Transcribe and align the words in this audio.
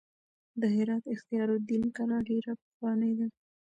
د 0.61 0.61
هرات 0.75 1.03
اختیار 1.15 1.47
الدین 1.57 1.83
کلا 1.97 2.17
ډېره 2.29 2.51
پخوانۍ 2.61 3.13
ده. 3.19 3.27